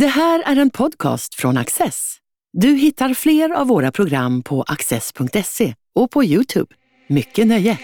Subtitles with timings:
[0.00, 2.16] Det här är en podcast från Access.
[2.52, 6.74] Du hittar fler av våra program på access.se och på Youtube.
[7.08, 7.78] Mycket nöje!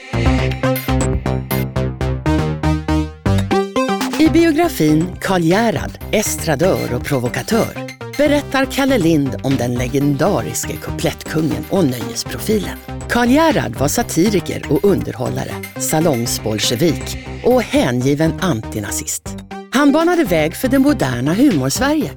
[4.18, 11.85] I biografin Karl Gerhard, estradör och provokatör berättar Kalle Lind om den legendariske kuplettkungen och
[11.85, 12.79] nöjesprofilen.
[13.09, 19.29] Karl Gerhard var satiriker och underhållare, salongsbolsjevik och hängiven antinazist.
[19.75, 22.11] Han banade väg för det moderna humorsverige.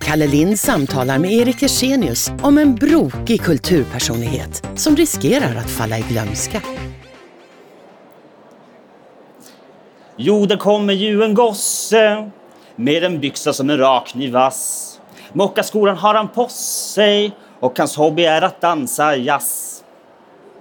[0.00, 6.02] Kalle Lind samtalar med Erik Ersenius om en brokig kulturpersonlighet som riskerar att falla i
[6.02, 6.62] glömska.
[10.16, 12.30] Jo, det kommer ju en gosse
[12.76, 15.00] med en byxa som en rakkniv vass.
[15.32, 19.69] Mockaskolan har han på sig och hans hobby är att dansa jazz.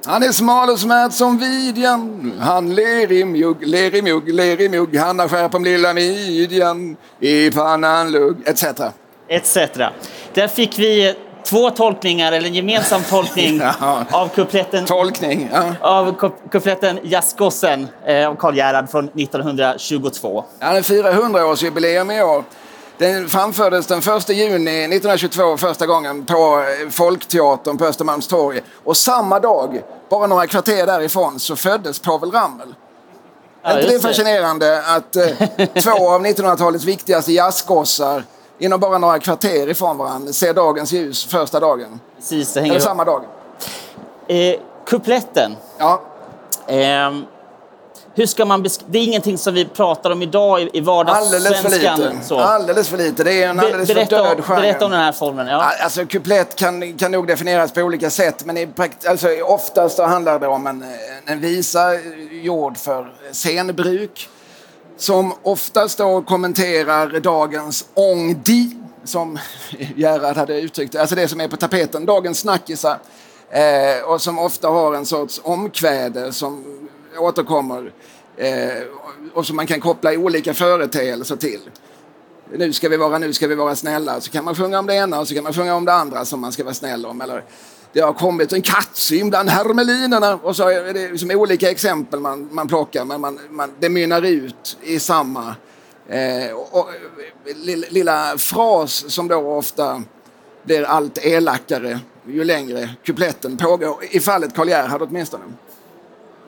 [0.06, 2.32] Han är smal och smärt som vidjan.
[2.40, 4.96] Han ler i mjugg, ler i mjugg, ler i mjugg.
[4.98, 6.98] Han har skär på lilla midjan.
[7.20, 8.64] I pannan lugg, etc.
[9.28, 9.58] Etc.
[10.34, 14.06] Där fick vi två tolkningar, eller en gemensam tolkning Ja.
[14.12, 15.74] av kupletten, Tolkning, ja.
[15.82, 20.44] av kup- kupletten Jazzgossen eh, av Karl Gerhard från 1922.
[20.60, 22.44] Han är 400-årsjubileum i år.
[23.00, 28.62] Den framfördes den 1 juni 1922 första gången på eh, Folkteatern på Östermalmstorg.
[28.84, 32.76] Och samma dag, bara några kvarter därifrån, så föddes Povel Ramel.
[33.62, 34.00] Ja, är inte det det.
[34.00, 35.24] fascinerande att eh,
[35.84, 38.24] två av 1900-talets viktigaste jazzgossar
[38.58, 42.00] inom bara några kvarter ifrån varandra ser dagens ljus första dagen?
[42.16, 43.24] Precis, det hänger Eller samma dag.
[44.28, 45.56] Eh, kupletten.
[45.78, 46.02] Ja.
[46.68, 47.26] Ehm,
[48.20, 51.70] hur ska man det är ingenting som vi pratar om idag i, i Alldeles för
[51.70, 52.24] vardagssvenskan.
[52.24, 52.40] Så.
[52.40, 53.24] Alldeles för lite.
[53.24, 54.62] Det är en Be- alldeles för berätta, död om, genre.
[54.62, 55.48] berätta om den här formen.
[55.48, 55.72] Ja.
[55.84, 60.04] Alltså kuplett kan, kan nog definieras på olika sätt men i prakt, alltså, oftast så
[60.04, 60.86] handlar det om en,
[61.26, 61.94] en visa
[62.32, 64.30] gjord för scenbruk
[64.98, 68.72] som oftast då kommenterar dagens ångdi
[69.04, 69.40] som
[69.96, 72.98] Gerhard hade uttryckt alltså det som är på tapeten, dagens snackisar
[73.50, 76.79] eh, och som ofta har en sorts omkväde som
[77.20, 77.94] återkommer
[78.38, 78.84] eh,
[79.34, 81.60] och som man kan koppla i olika företeelser till
[82.58, 84.22] nu ska vi vara, nu ska vi vara snälla.
[84.22, 86.26] Så kan man sjunga om det ena och så kan man sjunga om det andra
[86.26, 87.22] som man ska vara snäll om.
[87.22, 87.44] Eller
[87.94, 90.40] det har kommit en kattsyn bland hermelinerna.
[90.44, 94.22] Och så är det liksom olika exempel man, man plockar men man, man, det mynnar
[94.22, 95.56] ut i samma
[96.08, 96.90] eh, och, och,
[97.56, 100.04] lilla, lilla fras som då ofta
[100.64, 103.98] blir allt elakare ju längre kupletten pågår.
[104.12, 105.44] I fallet Karl Gerhard åtminstone.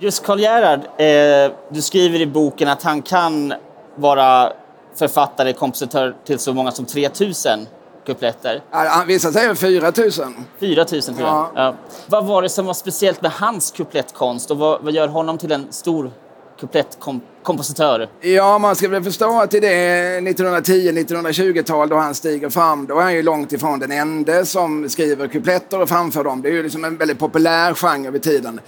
[0.04, 3.54] Just Karl Gerhard, eh, du skriver i boken att han kan
[3.96, 4.54] vara
[4.96, 7.68] författare, kompositör till så många som 3000
[8.06, 8.64] kupletter.
[8.72, 10.12] Ja, Vissa säger 4 000.
[10.60, 11.36] 4000 tror jag.
[11.36, 11.52] Ja.
[11.56, 11.76] Ja.
[12.08, 15.52] Vad var det som var speciellt med hans kuplettkonst och vad, vad gör honom till
[15.52, 16.12] en stor
[16.60, 18.10] kuplettkompositör?
[18.22, 23.02] Ja, man ska väl förstå att i det 1910-1920-tal då han stiger fram, då är
[23.02, 26.42] han ju långt ifrån den enda som skriver kupletter och framför dem.
[26.42, 28.60] Det är ju liksom en väldigt populär genre vid tiden.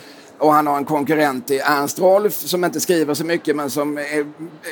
[0.44, 3.98] Och han har en konkurrent i Ernst Rolf som inte skriver så mycket men som
[3.98, 4.26] är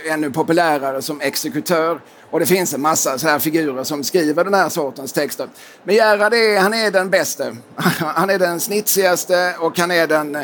[0.10, 2.02] ännu populärare som exekutör.
[2.30, 5.48] Och det finns en massa så här figurer som skriver den här sortens texter.
[5.84, 7.58] Men Gerhard är, han är den bäste.
[8.00, 10.38] Han är den snitsigaste och han är den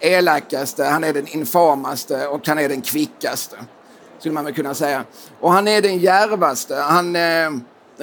[0.00, 3.56] elakaste, han är den infamaste och han är den kvickaste.
[4.18, 5.04] Skulle man väl kunna säga.
[5.40, 6.74] Och han är den djärvaste.
[6.74, 7.50] Han, eh,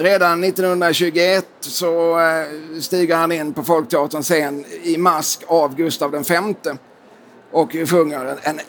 [0.00, 6.24] redan 1921 så eh, stiger han in på Folkteaterns scen i mask av Gustav V
[7.50, 8.60] och sjunger en, en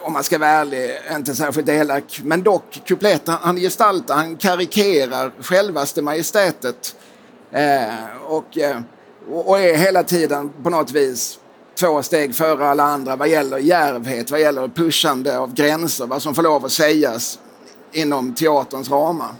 [0.00, 3.28] om man ska vara ärlig, inte särskilt elak, men dock kuplett.
[3.28, 6.96] Han, gestaltar, han karikerar självaste majestätet.
[7.52, 7.94] Eh,
[8.26, 8.80] och, eh,
[9.30, 11.38] och är hela tiden på något vis
[11.74, 16.34] två steg före alla andra vad gäller djärvhet, vad gäller pushande av gränser, vad som
[16.34, 17.38] får lov att sägas
[17.92, 19.34] inom teaterns ramar.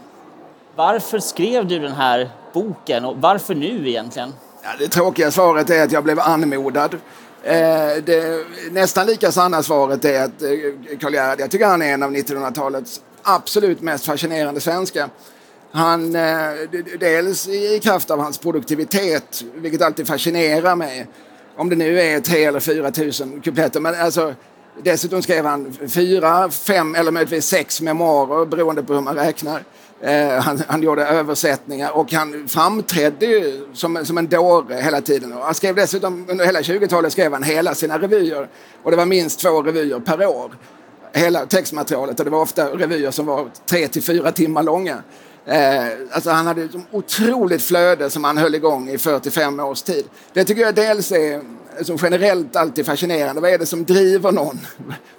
[0.79, 4.33] Varför skrev du den här boken och varför nu egentligen?
[4.63, 6.93] Ja, det tråkiga svaret är att jag blev anmodad.
[7.43, 7.59] Eh,
[8.05, 10.49] det nästan lika sanna svaret är att eh,
[10.99, 15.09] Karl Gerhard, jag tycker han är en av 1900-talets absolut mest fascinerande svenskar.
[15.71, 16.51] Han, eh,
[16.99, 21.07] dels i kraft av hans produktivitet, vilket alltid fascinerar mig.
[21.57, 23.79] Om det nu är 3 eller 4 tusen kupletter.
[23.79, 24.33] Men alltså,
[24.83, 29.63] dessutom skrev han fyra, fem eller möjligtvis sex memoarer beroende på hur man räknar.
[30.01, 35.33] Eh, han, han gjorde översättningar och han framträdde ju som, som en dåre hela tiden.
[35.33, 38.49] Och han skrev dessutom, under hela 20-talet skrev han hela sina revyer.
[38.83, 40.57] Och det var minst två revyer per år.
[41.13, 45.03] Hela textmaterialet och det var ofta revyer som var tre till fyra timmar långa.
[45.45, 50.05] Eh, alltså han hade ett otroligt flöde som han höll igång i 45 års tid.
[50.33, 51.41] Det tycker jag dels är
[51.81, 53.41] som generellt alltid fascinerande.
[53.41, 54.59] Vad är det som driver någon?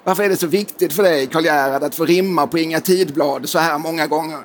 [0.03, 3.49] Varför är det så viktigt för dig, Karl Gerhard, att få rimma på Inga Tidblad
[3.49, 4.39] så här många gånger?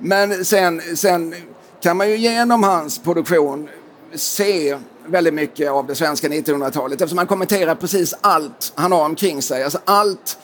[0.00, 1.34] Men sen, sen
[1.82, 3.68] kan man ju genom hans produktion
[4.14, 9.42] se väldigt mycket av det svenska 1900-talet eftersom han kommenterar precis allt han har omkring
[9.42, 9.64] sig.
[9.64, 10.38] Alltså allt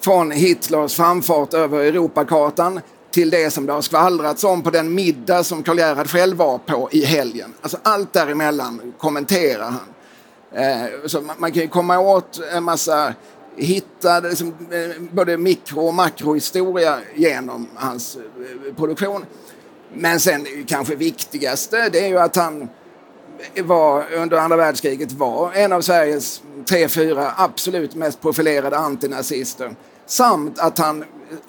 [0.00, 2.80] från Hitlers framfart över Europakartan
[3.10, 6.58] till det som det har skvallrats om på den middag som Karl Gerhard själv var
[6.58, 7.54] på i helgen.
[7.62, 9.94] Alltså allt däremellan kommenterar han.
[10.54, 13.14] Eh, så man, man, kan ju komma åt en massa
[13.56, 19.24] hittade liksom, eh, både mikro och makrohistoria genom hans eh, produktion.
[19.94, 22.68] Men sen kanske viktigaste det är ju att han
[23.64, 29.74] var, under andra världskriget var en av Sveriges tre, fyra absolut mest profilerade antinazister.
[30.06, 31.06] Samt att han eh,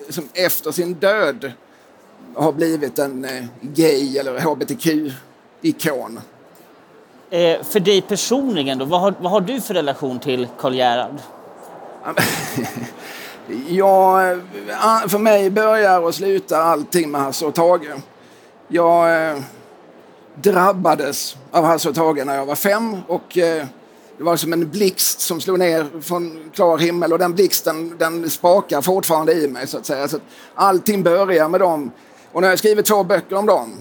[0.10, 1.52] som efter sin död
[2.36, 6.20] har blivit en eh, gay eller hbtq-ikon.
[7.30, 11.20] Eh, för dig personligen, då, vad, har, vad har du för relation till Karl Gerhard?
[13.68, 14.36] Ja,
[15.08, 17.92] för mig börjar och slutar allting med Hasse och Tage.
[18.68, 19.38] Jag eh,
[20.36, 23.66] drabbades av Hasse och Tage när jag var fem och eh,
[24.18, 28.30] det var som en blixt som slog ner från klar himmel och den blixten den
[28.30, 30.08] spakar fortfarande i mig så att säga.
[30.08, 30.22] Så att
[30.56, 31.92] allting börjar med dem.
[32.32, 33.74] Och nu har jag skrivit två böcker om dem.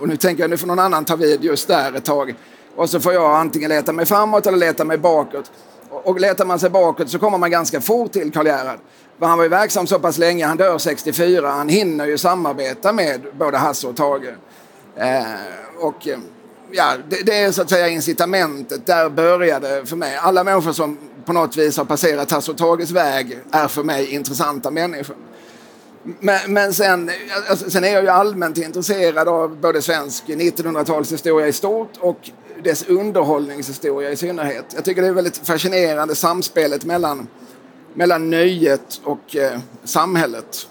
[0.00, 2.34] Och nu tänker jag nu får någon annan ta vid just där ett tag.
[2.76, 5.50] Och så får jag antingen leta mig framåt eller leta mig bakåt.
[5.90, 8.78] Och letar man sig bakåt så kommer man ganska fort till Karl Gerhard.
[9.20, 13.20] Han var ju verksam så pass länge, han dör 64, han hinner ju samarbeta med
[13.38, 14.34] både Hasse och Tage.
[14.96, 15.22] Eh,
[15.78, 16.18] och eh,
[16.70, 18.86] ja, det, det, är så att säga incitamentet.
[18.86, 20.16] Där började för mig.
[20.16, 24.14] Alla människor som på något vis har passerat Hasse och Tages väg är för mig
[24.14, 25.16] intressanta människor.
[26.02, 27.10] Men, men sen,
[27.50, 32.30] alltså, sen är jag ju allmänt intresserad av både svensk 1900-talshistoria i stort och
[32.62, 34.64] dess underhållningshistoria i synnerhet.
[34.74, 37.28] Jag tycker det är väldigt fascinerande samspelet mellan,
[37.94, 40.68] mellan nöjet och eh, samhället.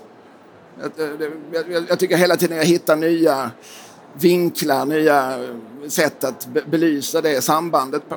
[0.79, 3.51] Jag, eh, jag, jag, tycker hela tiden jag hittar nya
[4.13, 5.39] vinklar, nya
[5.87, 8.15] sätt att belysa det sambandet på.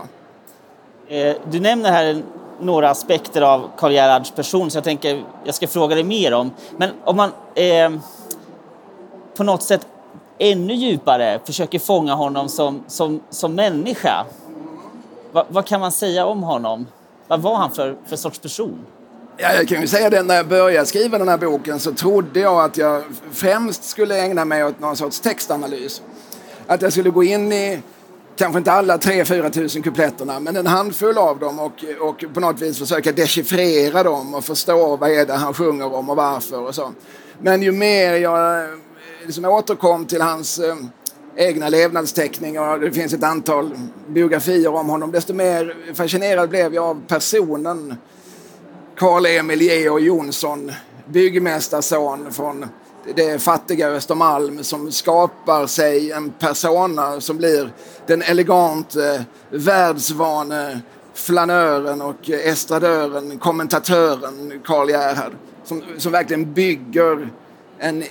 [1.15, 2.23] Eh, du nämner här
[2.61, 6.51] några aspekter av Karl Gerhards person så jag tänker jag ska fråga dig mer om.
[6.77, 7.91] Men om man eh,
[9.37, 9.87] på något sätt
[10.41, 14.27] ännu djupare försöker fånga honom som, som, som människa.
[15.33, 16.87] Va, vad kan man säga om honom?
[17.29, 18.79] Vad var han för, för sorts person?
[19.37, 22.41] Ja, jag kan ju säga det, när jag började skriva den här boken så trodde
[22.41, 23.03] jag att jag
[23.33, 26.03] främst skulle ägna mig åt någon sorts textanalys.
[26.67, 27.83] Att jag skulle gå in i,
[28.37, 32.63] kanske inte alla 3-4 tusen kupletterna, men en handfull av dem och, och på något
[32.63, 36.75] vis försöka dechiffrera dem och förstå vad är det han sjunger om och varför och
[36.75, 36.93] så.
[37.43, 38.67] Men ju mer jag
[39.31, 40.77] liksom återkom till hans eh,
[41.37, 43.71] egna levnadsteckningar det finns ett antal
[44.09, 47.95] biografier om honom, desto mer fascinerad blev jag av personen
[48.97, 50.73] Karl-Emil Georg Jonsson,
[51.07, 52.67] byggmästarson från
[53.15, 57.73] det fattiga Östermalm som skapar sig en persona som blir
[58.07, 60.81] den elegante, eh, världsvane
[61.15, 65.33] flanören och estradören, kommentatören Karl Gerhard.
[65.65, 67.29] Som, som verkligen bygger
[67.79, 68.05] en,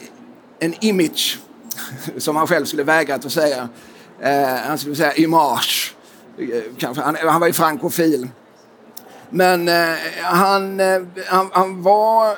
[0.59, 1.39] en image
[2.17, 3.69] som han själv skulle vägrat att säga.
[4.21, 5.95] Eh, han skulle säga image.
[6.37, 7.03] Eh, kanske.
[7.03, 8.27] Han, han var ju frankofil.
[9.29, 12.37] Men eh, han, eh, han, han, var...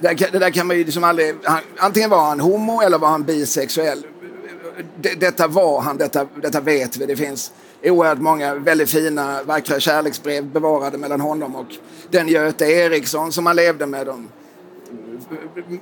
[0.00, 1.36] Det där, det där kan man ju liksom aldrig...
[1.44, 4.06] Han, antingen var han homo eller var han bisexuell.
[4.96, 7.06] De, detta var han, detta, detta vet vi.
[7.06, 11.66] Det finns oerhört många väldigt fina, vackra kärleksbrev bevarade mellan honom och
[12.10, 14.28] den Göte Eriksson som han levde med dem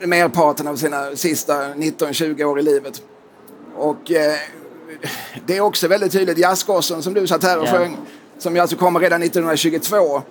[0.01, 3.03] merparten av sina sista 19-20 år i livet.
[3.77, 4.35] Och eh,
[5.47, 7.79] det är också väldigt tydligt, jazzgossen som du satt här och yeah.
[7.79, 7.97] sjöng
[8.39, 10.23] som alltså kommer redan 1922,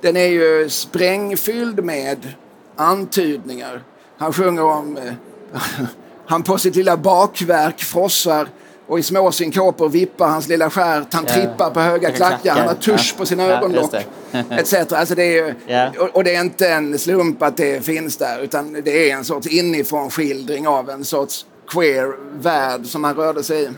[0.00, 2.32] den är ju sprängfylld med
[2.76, 3.82] antydningar.
[4.18, 5.12] Han sjunger om eh,
[6.26, 8.48] han på sitt lilla bakverk frossar
[8.94, 11.14] och i små synkoper vippar hans lilla stjärt.
[11.14, 13.94] Han trippar på höga klackar, han har tusch på sina ögonlock.
[14.50, 14.92] etc.
[14.92, 15.92] Alltså det är, yeah.
[16.12, 19.46] och, det är inte en slump att det finns där utan det är en sorts
[19.46, 23.68] inifrån skildring av en sorts queer värld som han rörde sig i.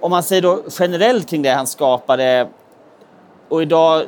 [0.00, 2.48] Om man säger då generellt kring det han skapade
[3.48, 4.04] och idag,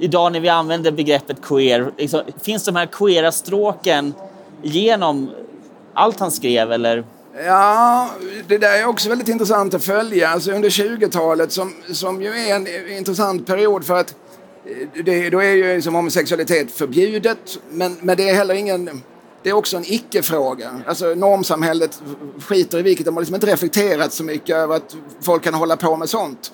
[0.00, 4.14] idag när vi använder begreppet queer, liksom, finns de här queera stråken
[4.62, 5.30] genom
[5.94, 7.04] allt han skrev eller?
[7.36, 8.10] Ja,
[8.48, 10.28] det där är också väldigt intressant att följa.
[10.28, 14.14] Alltså under 20-talet som, som ju är en intressant period för att
[14.64, 19.02] eh, det, då är ju liksom homosexualitet förbjudet men, men det är heller ingen
[19.42, 20.80] det är också en icke-fråga.
[20.86, 22.02] Alltså normsamhället
[22.40, 23.06] skiter i vilket.
[23.06, 26.52] De har liksom inte reflekterat så mycket över att folk kan hålla på med sånt.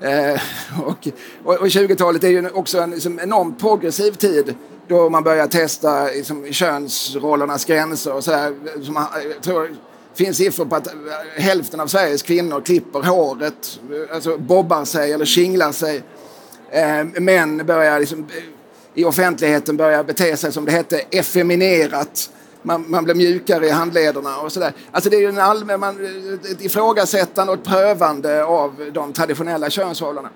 [0.00, 0.40] Eh,
[0.84, 1.08] och,
[1.44, 4.54] och, och 20-talet är ju också en liksom, enormt progressiv tid
[4.88, 8.54] då man börjar testa liksom, könsrollernas gränser och sådär.
[8.82, 9.76] Som, jag eh, tror,
[10.16, 10.92] finns siffror på att eh,
[11.36, 16.02] hälften av Sveriges kvinnor klipper håret, eh, alltså bobbar sig eller kinglar sig.
[16.70, 18.42] Ehm, män börjar liksom, eh,
[18.94, 22.30] i offentligheten börjar bete sig som det hette effeminerat.
[22.62, 24.72] Man, man blir mjukare i handlederna och sådär.
[24.90, 25.96] Alltså det är ju en allmän, man,
[26.50, 30.28] ett ifrågasättande och ett prövande av de traditionella könsrollerna.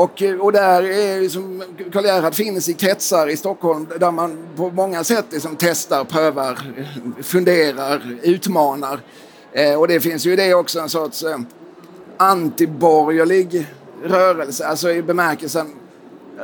[0.00, 4.38] Och, eh, och där är liksom, Karl Gerhard finns i kretsar i Stockholm där man
[4.56, 6.58] på många sätt liksom testar, prövar,
[7.22, 9.00] funderar, utmanar.
[9.52, 11.38] Eh, och det finns ju det också en sorts eh,
[12.16, 13.66] antiborgerlig
[14.04, 15.66] rörelse, alltså i bemärkelsen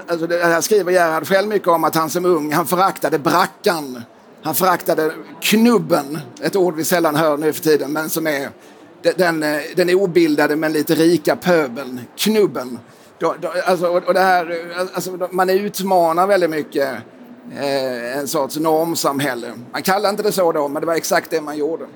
[0.09, 4.03] Alltså det här skriver Gerhard själv mycket om att han som ung, han föraktade brackan.
[4.43, 8.51] Han föraktade knubben, ett ord vi sällan hör nu för tiden, men som är
[9.03, 9.41] den,
[9.77, 12.79] den eh, obildade men lite rika pöbeln, knubben.
[13.19, 16.89] Då, då, alltså, och det här, eh, alltså, man utmanar väldigt mycket
[17.53, 19.53] eh, en sorts normsamhälle.
[19.73, 21.87] Man kallar inte det så då, men det var exakt det man gjorde.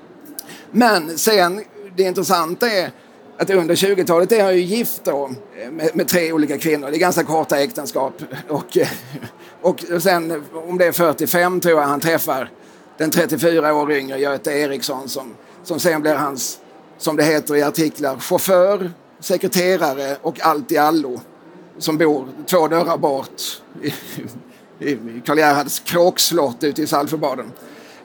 [0.70, 1.64] Men sen,
[1.96, 2.90] det intressanta är
[3.38, 6.90] att under 20-talet är han ju gift då, eh, med, med, tre olika kvinnor.
[6.90, 8.22] Det är ganska korta äktenskap.
[8.48, 8.88] Och, eh,
[9.62, 12.50] och sen om det är 45 tror jag han träffar
[12.98, 16.58] den 34 år yngre Göte Eriksson som, som sen blir hans,
[16.98, 21.20] som det heter i artiklar, chaufför, sekreterare och allt i allo.
[21.78, 23.42] Som bor två dörrar bort
[23.82, 27.52] i, i Karl Gerhards kråkslott ute i Saltsjöbaden.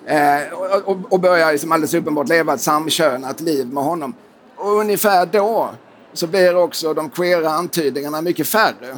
[0.06, 0.54] Eh,
[0.86, 4.14] och, och börjar liksom alldeles uppenbart leva ett samkönat liv med honom.
[4.56, 5.70] Och ungefär då
[6.14, 8.98] så blir också de queera antydningarna mycket färre.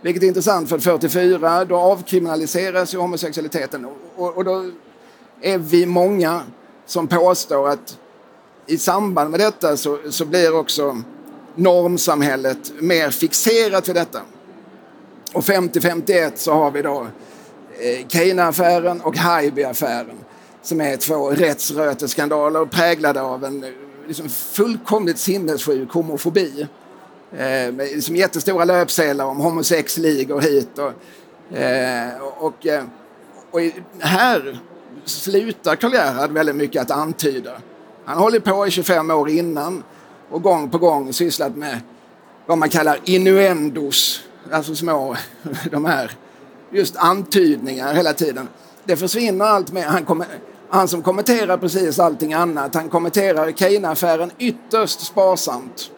[0.00, 4.64] Vilket är intressant för 44 då avkriminaliseras ju homosexualiteten och, och då
[5.40, 6.42] är vi många
[6.86, 7.98] som påstår att
[8.66, 11.02] i samband med detta så, så blir också
[11.54, 14.20] normsamhället mer fixerat vid detta.
[15.32, 17.06] Och 50-51 så har vi då
[17.80, 20.18] eh, Keina-affären och Haijby-affären
[20.62, 23.70] som är två rättsröteskandaler präglade av en eh,
[24.06, 26.66] liksom fullkomligt sinnessjuk homofobi.
[27.32, 30.78] Eh, med liksom jättestora löpsedlar om homosexligor hit.
[30.78, 32.84] Och, eh, och, eh,
[33.50, 33.60] och,
[33.98, 34.60] här
[35.04, 37.52] slutar Karl Gerhard väldigt mycket att antyda.
[38.04, 39.82] Han håller på i 25 år innan
[40.32, 41.80] och gång på gång sysslat med
[42.46, 44.20] vad man kallar innuendos,
[44.50, 45.16] alltså små,
[45.70, 46.12] de här,
[46.70, 48.48] just antydningar hela tiden.
[48.84, 49.84] Det försvinner allt mer.
[49.84, 50.26] Han kommer,
[50.68, 55.90] han som kommenterar precis allting annat, han kommenterar Keina-affären ytterst sparsamt.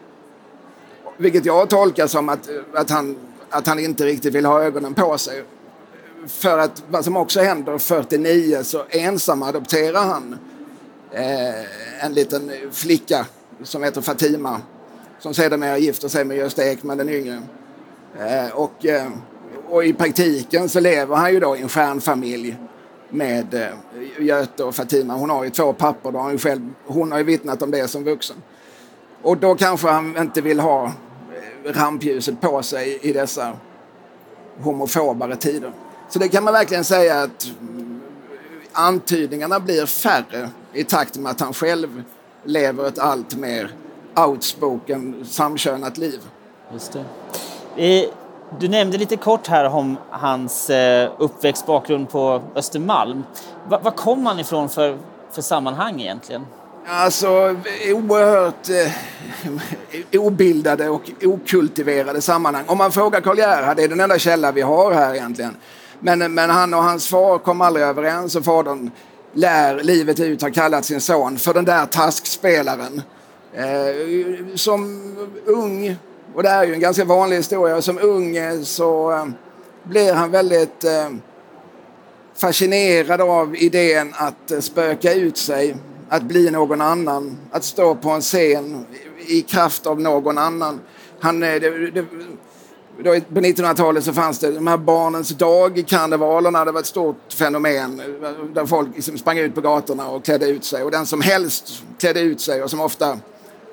[1.17, 3.17] Vilket jag tolkar som att, att, han,
[3.49, 5.43] att han inte riktigt vill ha ögonen på sig.
[6.27, 10.37] För att vad som också händer 49 så ensam adopterar han
[11.11, 13.25] eh, en liten flicka
[13.63, 14.61] som heter Fatima
[15.19, 17.41] som sedermera gifter sig med Gösta Ekman den yngre.
[18.19, 19.07] Eh, och, eh,
[19.69, 22.57] och i praktiken så lever han ju då i en stjärnfamilj
[23.09, 25.13] med eh, Göte och Fatima.
[25.13, 27.87] Hon har ju två pappor, då har hon, själv, hon har ju vittnat om det
[27.87, 28.35] som vuxen.
[29.21, 30.93] Och då kanske han inte vill ha
[31.65, 33.53] rampljuset på sig i dessa
[34.61, 35.71] homofobare tider.
[36.09, 38.01] Så det kan man verkligen säga att mm,
[38.71, 42.03] antydningarna blir färre i takt med att han själv
[42.45, 43.71] lever ett allt mer
[44.15, 46.19] outspoken samkönat liv.
[46.73, 46.97] Just
[47.75, 48.09] det.
[48.59, 53.23] Du nämnde lite kort här om hans eh, uppväxtbakgrund på Östermalm.
[53.69, 54.97] Var kom han ifrån för,
[55.31, 56.45] för sammanhang egentligen?
[56.87, 57.27] Alltså
[57.85, 58.69] oerhört
[60.11, 62.63] eh, obildade och okultiverade sammanhang.
[62.67, 65.55] Om man frågar Karl Gerhard, det är den enda källa vi har här egentligen.
[65.99, 68.91] Men, men han och hans far kom aldrig överens och fadern
[69.35, 73.01] lär livet ut ha kallat sin son för den där taskspelaren.
[73.53, 75.01] Eh, som
[75.45, 75.95] ung
[76.35, 77.81] och det är ju en ganska vanlig historia.
[77.81, 79.25] Som ung eh, så eh,
[79.83, 81.09] blir han väldigt eh,
[82.35, 85.75] fascinerad av idén att eh, spöka ut sig,
[86.09, 88.85] att bli någon annan, att stå på en scen
[89.27, 90.79] i kraft av någon annan.
[91.19, 92.05] Han, eh, det, det,
[93.03, 96.65] då, på 1900-talet så fanns det de här barnens dag-karnevalerna.
[96.65, 98.01] Det var ett stort fenomen
[98.53, 100.83] där folk liksom sprang ut på gatorna och klädde ut sig.
[100.83, 103.17] Och den som helst klädde ut sig och som ofta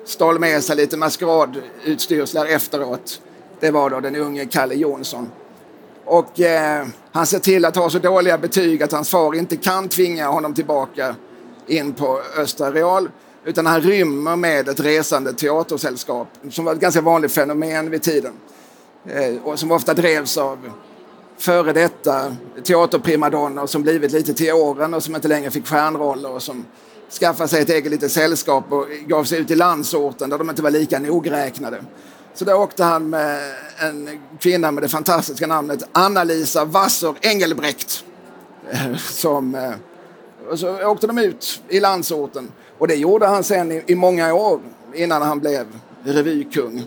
[0.05, 3.21] stal med sig lite maskeradutstyrslar efteråt.
[3.59, 5.29] Det var då den unge Kalle Jonsson.
[6.05, 9.89] Och eh, han ser till att ha så dåliga betyg att hans far inte kan
[9.89, 11.15] tvinga honom tillbaka
[11.67, 13.09] in på Östra Real.
[13.45, 18.33] Utan han rymmer med ett resande teatersällskap som var ett ganska vanligt fenomen vid tiden.
[19.05, 20.71] Eh, och som ofta drevs av
[21.37, 26.43] före detta teaterprimadonnor som blivit lite till åren och som inte längre fick stjärnroller och
[26.43, 26.65] som
[27.19, 30.61] skaffade sig ett eget litet sällskap och gav sig ut i landsorten där de inte
[30.61, 31.83] var lika nogräknade.
[32.33, 38.03] Så där åkte han med en kvinna med det fantastiska namnet Anna-Lisa Wasser Engelbrekt.
[38.71, 39.71] Eh, som, eh,
[40.49, 42.51] och så åkte de ut i landsorten.
[42.77, 44.59] Och det gjorde han sen i, i många år
[44.93, 45.65] innan han blev
[46.03, 46.83] revykung.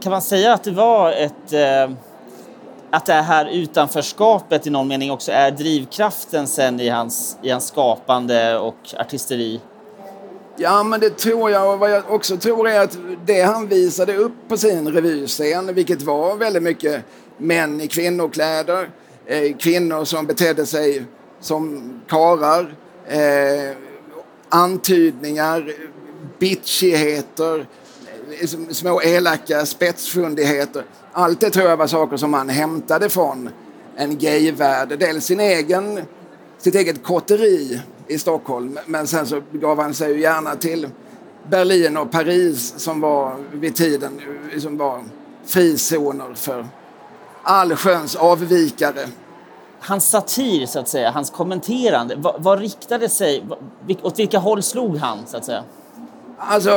[0.00, 1.96] Kan man säga att det var ett eh,
[2.90, 7.66] att det här utanförskapet i någon mening också är drivkraften sen i hans, i hans
[7.68, 9.60] skapande och artisteri?
[10.56, 11.72] Ja, men det tror jag.
[11.72, 16.02] Och vad jag också tror är att det han visade upp på sin revyscen, vilket
[16.02, 17.04] var väldigt mycket
[17.36, 18.90] män i kvinnokläder,
[19.26, 21.04] eh, kvinnor som betedde sig
[21.40, 22.74] som karar,
[23.08, 23.76] eh,
[24.48, 25.72] antydningar,
[26.38, 27.66] bitchigheter, eh,
[28.70, 30.84] små elaka spetsfundigheter.
[31.12, 33.50] Allt det tror jag var saker som han hämtade från
[33.96, 34.98] en gayvärld.
[34.98, 36.00] Dels sin egen,
[36.58, 40.88] sitt eget kotteri i Stockholm men sen så gav han sig ju gärna till
[41.48, 44.20] Berlin och Paris som var vid tiden
[44.58, 45.04] som var
[45.44, 46.66] frizoner för
[47.42, 49.08] allsköns avvikare.
[49.80, 53.44] Hans satir, så att säga, hans kommenterande, vad, vad riktade sig,
[54.02, 55.64] åt vilka håll slog han, så att säga?
[56.38, 56.70] Alltså,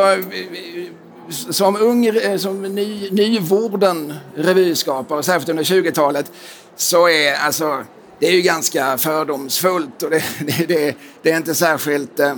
[1.29, 6.31] som ung, eh, som ny, nyvorden revyskapare, särskilt under 20-talet,
[6.75, 7.83] så är alltså,
[8.19, 12.19] det är ju ganska fördomsfullt och det, det, det, det är inte särskilt...
[12.19, 12.35] Eh,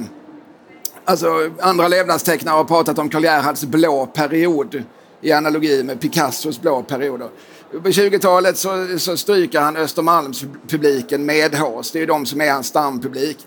[1.06, 4.84] alltså, andra levnadstecknare har pratat om Karl Gerhards blå period
[5.22, 7.30] i analogi med Picassos blå perioder.
[7.72, 11.92] På 20-talet så, så stryker han Östermalmspubliken medhårs.
[11.92, 13.38] Det är ju de som är hans stampublik.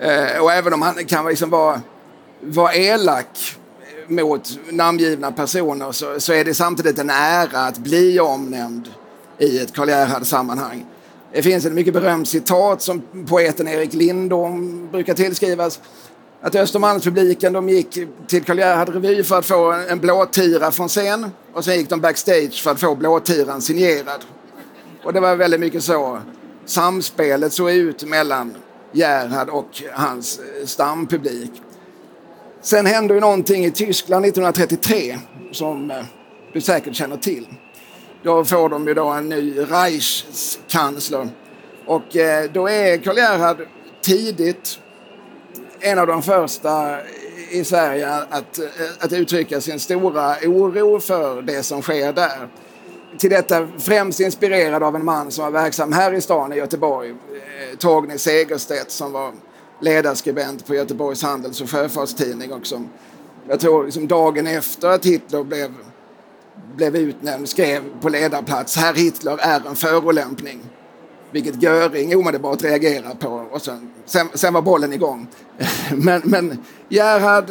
[0.00, 1.80] Eh, och även om han kan liksom vara,
[2.40, 3.56] vara elak
[4.08, 8.88] mot namngivna personer så, så, är det samtidigt en ära att bli omnämnd
[9.38, 10.86] i ett Karl Gerhard-sammanhang.
[11.32, 15.80] Det finns ett mycket berömt citat som poeten Erik Lindom brukar tillskrivas.
[16.40, 21.30] Att Östermalmspubliken de gick till Karl Gerhard Revy för att få en blåtira från scen
[21.52, 24.24] och sen gick de backstage för att få blåtiran signerad.
[25.04, 26.18] Och det var väldigt mycket så
[26.64, 28.54] samspelet såg ut mellan
[28.92, 31.52] Gerhard och hans stampublik.
[32.64, 35.18] Sen hände ju någonting i Tyskland 1933
[35.52, 35.96] som eh,
[36.52, 37.46] du säkert känner till.
[38.22, 41.28] Då får de ju då en ny Reichskansler.
[41.86, 43.56] Och eh, då är Karl Gerhard
[44.00, 44.78] tidigt
[45.80, 46.98] en av de första
[47.50, 48.64] i Sverige att, eh,
[48.98, 52.48] att uttrycka sin stora oro för det som sker där.
[53.18, 57.14] Till detta främst inspirerad av en man som var verksam här i stan i Göteborg,
[57.78, 59.32] Torgny Segerstedt som var
[59.82, 62.82] ledarskribent på Göteborgs Handels och Sjöfartstidning också.
[63.48, 65.74] Jag tror liksom dagen efter att Hitler blev,
[66.76, 70.60] blev utnämnd skrev på ledarplats Herr Hitler är en förolämpning.
[71.30, 75.26] Vilket Göring omedelbart reagerade på och sen, sen, sen var bollen igång.
[75.96, 77.44] men, men Gerhard,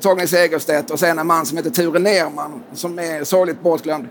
[0.00, 4.08] Torgny Segerstedt och sen en man som heter Ture Nerman som är sorgligt bortglömd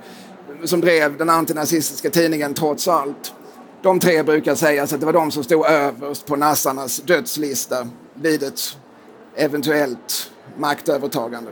[0.64, 3.34] som drev den antinazistiska tidningen Trots allt
[3.82, 8.44] de tre brukar säga att det var de som stod överst på nassarnas dödslista vid
[8.44, 8.78] ett
[9.36, 11.52] eventuellt maktövertagande.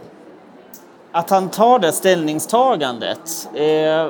[1.11, 4.07] Att han tar det ställningstagandet, eh,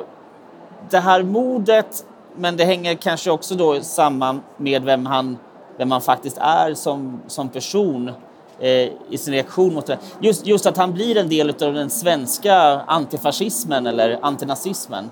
[0.90, 2.04] det här modet,
[2.36, 5.38] men det hänger kanske också då samman med vem han,
[5.78, 8.10] vem han faktiskt är som, som person
[8.58, 9.98] eh, i sin reaktion mot det.
[10.20, 12.54] Just, just att han blir en del av den svenska
[12.86, 15.10] antifascismen eller antinazismen.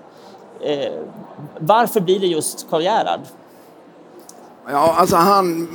[0.64, 0.92] Eh,
[1.58, 3.20] varför blir det just Karl Gerhard?
[4.68, 5.68] Ja, alltså han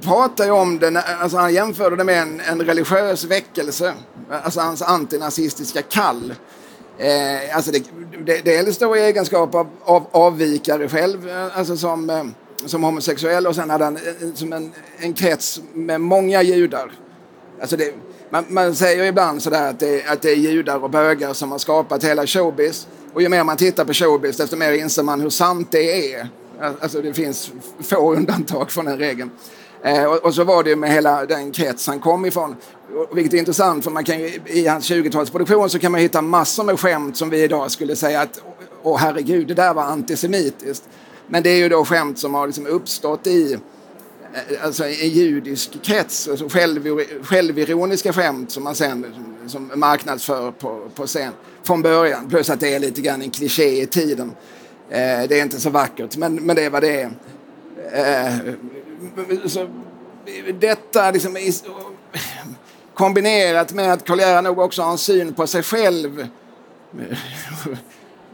[0.00, 3.94] pratar ju om den, alltså han jämförde det med en, en religiös väckelse,
[4.44, 6.34] alltså hans antinazistiska kall.
[6.98, 7.82] Eh, alltså det,
[8.26, 12.24] det, dels då i egenskap av, av avvikare själv, eh, alltså som, eh,
[12.66, 16.92] som homosexuell och sen hade han eh, som en, en krets med många judar.
[17.60, 17.94] Alltså det,
[18.32, 21.58] man, man säger ibland sådär att det, att det är judar och bögar som har
[21.58, 22.86] skapat hela showbiz.
[23.14, 26.28] Och ju mer man tittar på showbiz desto mer inser man hur sant det är.
[26.80, 29.30] Alltså det finns få undantag från den regeln.
[29.82, 32.56] Eh, och, och, så var det med hela den krets han kom ifrån.
[32.96, 36.22] Och, vilket är intressant för man kan ju, i hans 20-talsproduktion så kan man hitta
[36.22, 38.42] massor med skämt som vi idag skulle säga att
[38.82, 40.84] åh herregud, det där var antisemitiskt.
[41.26, 43.58] Men det är ju då skämt som har liksom uppstått i
[44.34, 49.06] Eh, alltså en judisk krets, alltså själv, självironiska skämt som man sen
[49.46, 52.28] som marknadsför på, på scen från början.
[52.28, 54.32] Plus att det är lite grann en kliché i tiden.
[54.90, 57.10] Eh, det är inte så vackert, men, men det är vad det är.
[57.92, 58.54] Eh,
[59.46, 59.68] så,
[60.60, 61.36] detta liksom,
[62.94, 66.26] kombinerat med att Karl nog också har en syn på sig själv.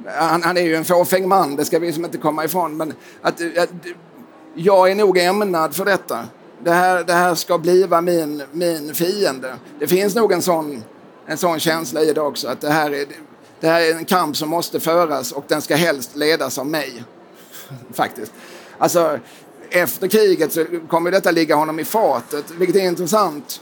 [0.07, 2.77] Han, han, är ju en fåfäng man, det ska vi liksom inte komma ifrån.
[2.77, 3.71] Men att, att,
[4.55, 6.27] jag är nog ämnad för detta.
[6.65, 9.55] Det här, det här ska bliva min, min fiende.
[9.79, 10.85] Det finns nog en sån,
[11.27, 12.49] en sån känsla i det också.
[12.49, 13.07] Att det här, är,
[13.61, 17.05] det här är en kamp som måste föras och den ska helst ledas av mig.
[17.93, 18.33] Faktiskt.
[18.79, 19.19] Alltså,
[19.71, 23.61] efter kriget så kommer detta ligga honom i fatet, vilket är intressant.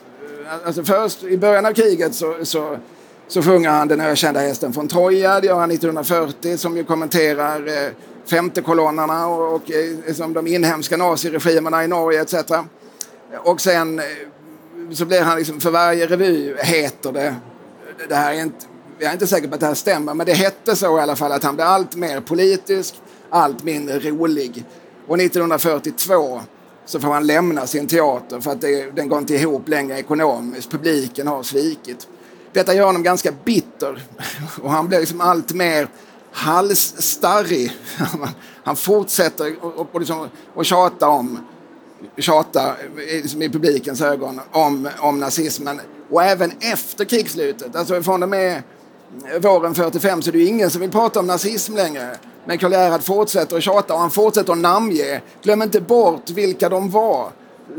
[0.65, 2.79] Alltså först i början av kriget så, så,
[3.29, 7.69] så sjunger han den ökända hästen från Troja, det gör han 1940, som ju kommenterar
[7.69, 7.91] eh,
[8.27, 12.35] femtekolonnarna och, och eh, som de inhemska naziregimerna i Norge etc.
[13.45, 14.05] Och sen eh,
[14.93, 17.35] så blir han liksom, för varje revy heter det,
[18.09, 18.67] det här är inte,
[18.99, 21.17] jag är inte säker på att det här stämmer, men det hette så i alla
[21.17, 22.95] fall att han blir allt mer politisk,
[23.31, 24.65] allt mindre rolig.
[25.07, 26.41] Och 1942
[26.87, 30.71] så får han lämna sin teater för att det, den går inte ihop längre ekonomiskt.
[30.71, 32.09] Publiken har svikit.
[32.57, 34.03] Detta gör honom ganska bitter
[34.63, 35.89] och han blir liksom allt mer
[36.33, 37.73] halsstarrig.
[38.65, 41.39] Han fortsätter och, och, liksom, och tjata om
[42.19, 45.81] tjata liksom i publikens ögon om, om nazismen.
[46.11, 48.63] Och även efter krigsslutet, alltså från och med
[49.41, 52.17] våren 45 så är det ju ingen som vill prata om nazism längre.
[52.45, 55.21] Men Karl Gerhard fortsätter att tjata och han fortsätter att namnge.
[55.43, 57.31] Glöm inte bort vilka de var,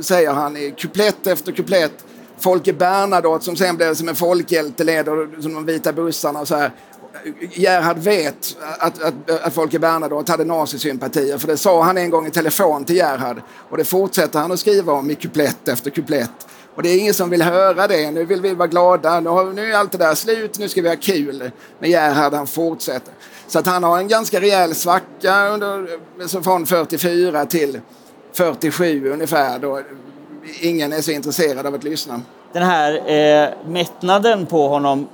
[0.02, 2.06] säger han i kuplett efter kuplett.
[2.40, 6.56] Folke Bernadotte som sen blev som en folkhjälte, leder som de vita bussarna och så
[6.56, 6.72] här.
[7.52, 12.28] Gerhard vet att, att, att Folke Bernadotte hade nazisympatier för det sa han en gång
[12.28, 16.48] i telefon till Gerhard och det fortsätter han att skriva om i kuplett efter kuplett.
[16.76, 18.12] Och det är ingen som vill höra det.
[18.12, 19.20] Nu vill vi vara glada.
[19.20, 20.60] Nu, nu är allt det där slut.
[20.60, 21.52] Nu ska vi ha kul.
[21.80, 23.14] Men Gerhard han fortsätter.
[23.48, 27.82] Så att han har en ganska rejäl svacka under, från 44 till
[28.34, 29.60] 47 ungefär.
[29.60, 29.82] Då
[30.62, 32.22] ingen är så intresserad av att lyssna.
[32.54, 35.08] Den här eh, mättnaden på honom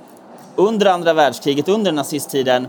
[0.56, 2.66] under andra världskriget, under nazisttiden.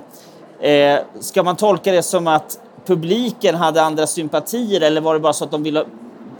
[0.59, 5.33] Eh, ska man tolka det som att publiken hade andra sympatier eller var det bara
[5.33, 5.85] så att de ville,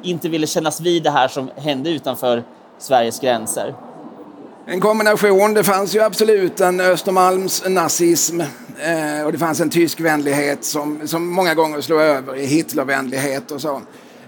[0.03, 2.43] inte ville kännas vid det här som hände utanför
[2.79, 3.75] Sveriges gränser?
[4.67, 5.53] En kombination.
[5.53, 11.07] Det fanns ju absolut en Östermalms nazism eh, och det fanns en tysk vänlighet som,
[11.07, 13.81] som många gånger slog över i Hitlervänlighet och så.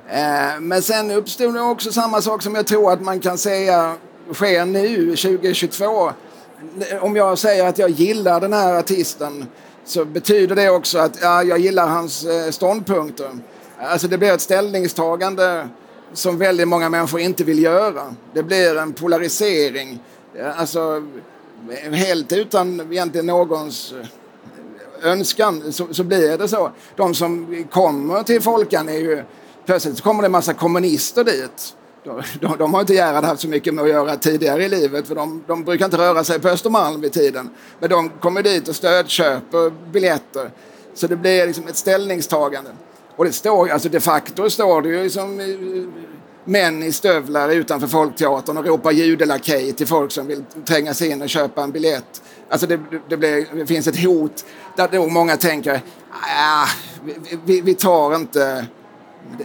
[0.10, 3.96] Eh, men sen uppstod det också samma sak som jag tror att man kan säga
[4.34, 6.12] sker nu 2022
[7.02, 9.46] om jag säger att jag gillar den här artisten
[9.86, 13.30] så betyder det också att ja, jag gillar hans eh, ståndpunkter.
[13.80, 15.70] Alltså det blir ett ställningstagande
[16.13, 18.15] som väldigt många människor inte vill göra.
[18.34, 20.00] Det blir en polarisering.
[20.36, 21.04] Eh, alltså
[21.91, 23.93] helt utan egentligen någons
[25.04, 26.72] önskan så, så blir det så.
[26.96, 29.24] De som kommer till Folkan är ju
[29.67, 31.75] plötsligt så kommer det en massa kommunister dit
[32.39, 35.15] de, de, har inte Gerhard haft så mycket med att göra tidigare i livet för
[35.15, 37.49] de, de brukar inte röra sig på Östermalm vid tiden.
[37.80, 40.51] Men de kommer dit och stödköper biljetter.
[40.93, 42.69] Så det blir liksom ett ställningstagande.
[43.15, 45.45] Och det står, alltså de facto står det ju som eh,
[46.43, 51.21] män i stövlar utanför Folkteatern och ropar judelakej till folk som vill tränga sig in
[51.21, 52.21] och köpa en biljett.
[52.49, 56.67] Alltså det, det, blir, det finns ett hot där då många tänker, ah,
[57.03, 58.65] vi, vi, vi tar inte,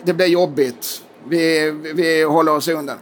[0.05, 2.99] det blir jobbigt vi, vi håller oss undan.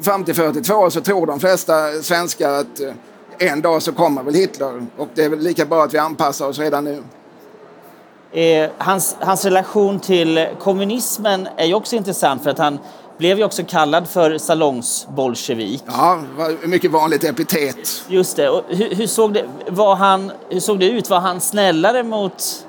[0.00, 2.92] Fram till 42 så tror de flesta svenskar att eh,
[3.38, 6.46] en dag så kommer väl Hitler och det är väl lika bra att vi anpassar
[6.46, 7.02] oss redan nu.
[8.32, 12.78] Eh, hans, hans relation till kommunismen är ju också intressant för att han
[13.18, 15.84] blev ju också kallad för salongsbolsjevik.
[15.86, 16.20] Ja,
[16.64, 18.04] mycket vanligt epitet.
[18.08, 18.48] Just det.
[18.48, 21.10] Och hur, hur, såg det var han, hur såg det ut?
[21.10, 22.66] Var han snällare mot,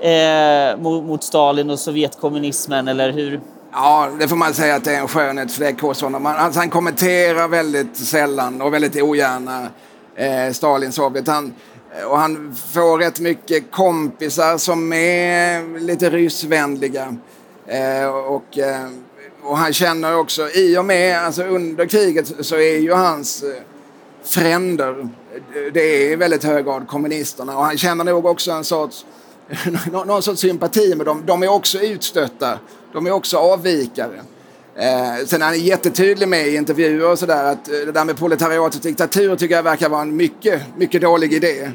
[0.00, 3.40] eh, mot, mot Stalin och Sovjetkommunismen eller hur?
[3.72, 6.26] Ja, det får man säga att det är en skönhetsfläck hos honom.
[6.26, 9.66] Alltså, han kommenterar väldigt sällan och väldigt ogärna
[10.16, 11.28] eh, Stalin, Sovjet.
[11.28, 11.54] Han,
[12.06, 17.16] och han får rätt mycket kompisar som är lite ryssvänliga.
[17.66, 18.88] Eh, och, eh,
[19.42, 23.62] och han känner också, i och med, alltså under kriget så är ju hans eh,
[24.24, 25.08] fränder,
[25.72, 27.58] det är i väldigt hög grad kommunisterna.
[27.58, 29.04] Och han känner nog också en sorts,
[29.92, 31.22] någon sorts sympati med dem.
[31.26, 32.58] De är också utstötta
[32.92, 34.22] de är också avvikare.
[34.74, 38.16] Eh, sen är han jättetydlig med i intervjuer och sådär att eh, det där med
[38.16, 41.70] proletariat och diktatur tycker jag verkar vara en mycket, mycket dålig idé.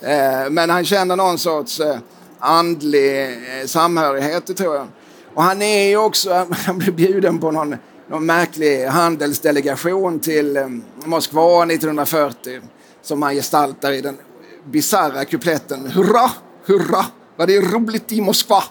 [0.00, 1.96] Eh, men han känner någon sorts eh,
[2.38, 4.86] andlig eh, samhörighet, tror jag.
[5.34, 7.76] Och han är ju också, han blir bjuden på någon,
[8.10, 10.68] någon märklig handelsdelegation till eh,
[11.04, 12.60] Moskva 1940
[13.02, 14.18] som han gestaltar i den
[14.64, 16.30] bisarra kupletten Hurra,
[16.66, 17.04] hurra,
[17.36, 18.62] vad det är roligt i Moskva.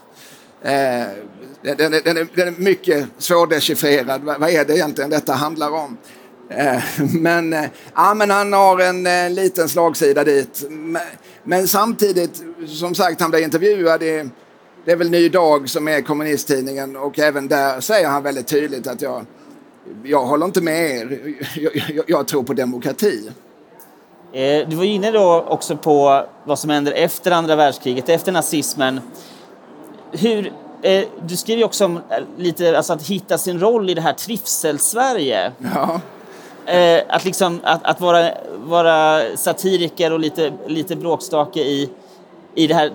[0.61, 0.71] Eh,
[1.61, 4.21] den, den, den, är, den är mycket svårdechiffrerad.
[4.21, 5.97] Vad, vad är det egentligen detta handlar om?
[6.49, 10.65] Eh, men, eh, ja, men han har en eh, liten slagsida dit.
[10.69, 11.01] Men,
[11.43, 14.29] men, samtidigt, som sagt, han blir intervjuad i
[14.85, 18.87] det är väl Ny Dag som är kommunisttidningen och även där säger han väldigt tydligt
[18.87, 19.25] att jag,
[20.03, 21.35] jag håller inte med er.
[21.55, 23.31] Jag, jag, jag tror på demokrati.
[24.67, 29.01] Du var inne då också på vad som händer efter andra världskriget, efter nazismen.
[30.11, 32.01] Hur, Eh, du skriver också om eh,
[32.37, 35.51] lite, alltså att hitta sin roll i det här trivsel-Sverige.
[35.57, 36.01] Ja.
[36.65, 41.89] Eh, att, liksom, att, att vara, vara satiriker och lite, lite bråkstake i,
[42.55, 42.91] i det här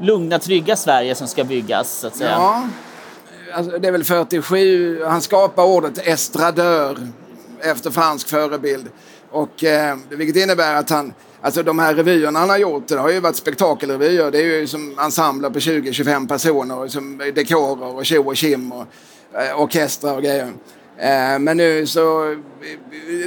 [0.00, 2.30] lugna, trygga Sverige som ska byggas, så att säga.
[2.30, 2.68] Ja,
[3.54, 6.96] alltså, det är väl 47, han skapar ordet estradör
[7.60, 8.88] efter fransk förebild.
[9.30, 13.10] Och, eh, vilket innebär att han, alltså de här revyerna han har gjort, det har
[13.10, 14.30] ju varit spektakelrevyer.
[14.30, 18.86] Det är ju som ensembler på 20-25 personer, som dekorer och tjo och kim och
[19.40, 20.52] eh, orkestrar och grejer.
[20.98, 22.38] Eh, men nu så, eh,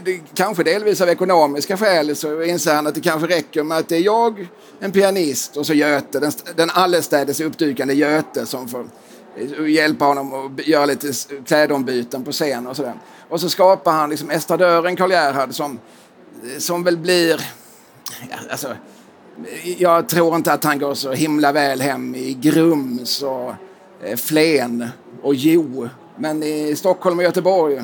[0.04, 3.90] det, kanske delvis av ekonomiska skäl, så inser han att det kanske räcker med att
[3.90, 4.48] det är jag,
[4.80, 8.86] en pianist och så Göte, den, den allestädes uppdykande Göte som får
[9.68, 11.08] hjälpa honom att göra lite
[11.46, 12.94] klädombyten på scen och sådär.
[13.30, 15.80] Och så skapar han liksom estradören Karl Gerhard som,
[16.58, 17.42] som väl blir...
[18.30, 18.76] Ja, alltså,
[19.78, 23.54] jag tror inte att han går så himla väl hem i Grums och
[24.04, 24.88] eh, Flen
[25.22, 25.90] och Jo.
[26.16, 27.82] Men i Stockholm och Göteborg,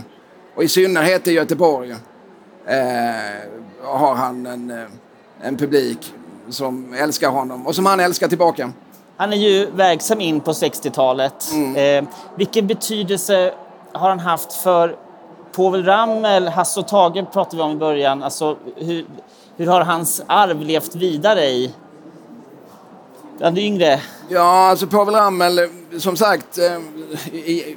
[0.56, 1.92] och i synnerhet i Göteborg,
[2.66, 2.78] eh,
[3.82, 4.86] har han en, eh,
[5.42, 6.14] en publik
[6.50, 8.72] som älskar honom och som han älskar tillbaka.
[9.18, 11.52] Han är ju verksam in på 60-talet.
[11.54, 12.06] Mm.
[12.06, 13.54] Eh, vilken betydelse
[13.92, 14.96] har han haft för
[15.52, 18.24] Povel Ramel, Hasse och Tage pratade vi om i början.
[18.24, 19.06] Alltså, hur,
[19.58, 21.74] hur har hans arv levt vidare i
[23.38, 24.02] bland yngre?
[24.30, 26.80] Ja, alltså Povel Ramel, som sagt, eh,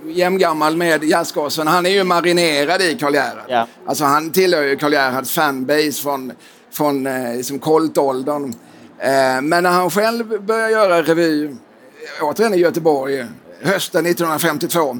[0.04, 1.66] jämngammal med jazzgossen.
[1.66, 3.44] Han är ju marinerad i Karl Gerhard.
[3.48, 3.66] Ja.
[3.86, 6.32] Alltså han tillhör ju Karl Gerhards fanbase från,
[6.72, 8.54] från eh, liksom koltåldern.
[8.98, 11.56] Eh, men när han själv börjar göra revy,
[12.20, 13.26] återigen i Göteborg,
[13.62, 14.98] hösten 1952,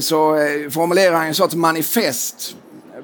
[0.00, 2.56] så formulerade formulerar han en sorts manifest,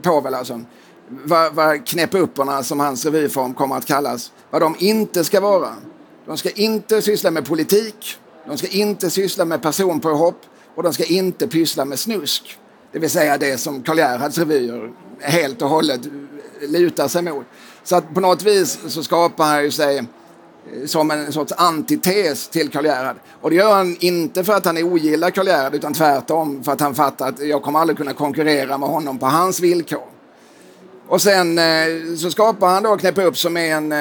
[0.02, 0.60] Povel alltså.
[1.08, 5.74] Vad, vad knäppupperna, som hans revyform kommer att kallas, vad de inte ska vara.
[6.26, 10.40] De ska inte syssla med politik, de ska inte syssla med personpåhopp
[10.74, 12.58] och de ska inte pyssla med snusk.
[12.92, 16.00] Det vill säga det som Karl Gerhards revyer helt och hållet
[16.60, 17.46] lutar sig mot.
[17.84, 20.04] Så att på något vis så skapar han ju sig
[20.70, 23.16] Eh, som en sorts antites till Karl Gerhard.
[23.40, 26.80] Och det gör han inte för att han ogillar Karl Gerhard utan tvärtom för att
[26.80, 30.02] han fattar att jag kommer aldrig kunna konkurrera med honom på hans villkor.
[31.08, 31.64] Och sen eh,
[32.18, 33.98] så skapar han då Knäppa upp som är en, eh,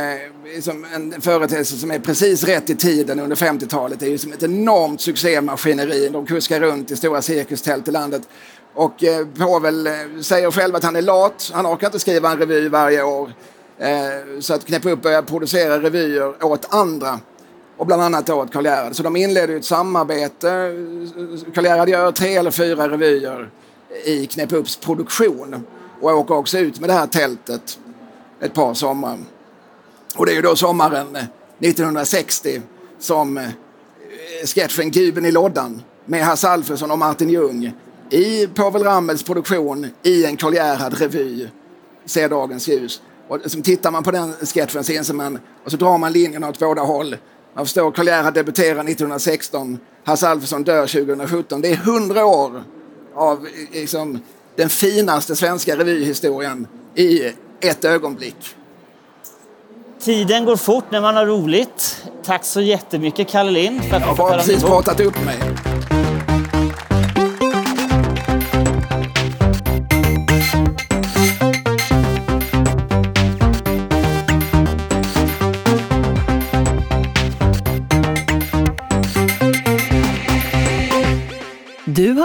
[0.61, 3.99] som en företeelse som är precis rätt i tiden under 50-talet.
[3.99, 6.09] Det är ju som ett enormt succémaskineri.
[6.09, 8.21] De kuskar runt i stora cirkustält i landet.
[8.73, 9.03] Och
[9.37, 9.89] Povel
[10.21, 11.51] säger själv att han är lat.
[11.53, 13.31] Han orkar inte skriva en revy varje år.
[13.81, 17.19] Eh, så att Knäppa upp började producera revyer åt andra.
[17.77, 18.95] Och bland annat åt Karl Gerhard.
[18.95, 20.73] Så de inledde ett samarbete.
[21.53, 23.49] Karl Gerhard gör tre eller fyra revyer
[24.05, 25.67] i Knäppa upps produktion
[26.01, 27.79] och åker också ut med det här tältet
[28.39, 29.17] ett par somrar.
[30.15, 31.17] Och det är ju då sommaren
[31.59, 32.61] 1960
[32.99, 33.49] som eh,
[34.45, 37.73] sketchen Guben i lådan med Hasse Alfredson och Martin Ljung
[38.09, 41.47] i Povel Ramels produktion i en Karl Gerhard-revy
[42.05, 43.01] ser dagens ljus.
[43.31, 46.49] Och så tittar man på den sketchen så inser man, och så drar man linjerna
[46.49, 47.15] åt båda håll.
[47.53, 51.61] Man förstår, Karl Gerhard debuterar 1916, Hasse Alfredson dör 2017.
[51.61, 52.63] Det är hundra år
[53.15, 54.19] av liksom,
[54.55, 58.55] den finaste svenska revyhistorien i ett ögonblick.
[59.99, 62.05] Tiden går fort när man har roligt.
[62.23, 65.70] Tack så jättemycket Kalle Lind för att Jag du har precis pratat upp mig.